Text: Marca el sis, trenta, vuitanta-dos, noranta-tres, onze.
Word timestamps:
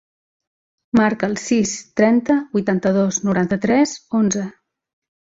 Marca 0.99 1.27
el 1.31 1.35
sis, 1.41 1.73
trenta, 2.01 2.37
vuitanta-dos, 2.55 3.19
noranta-tres, 3.29 3.93
onze. 4.21 4.47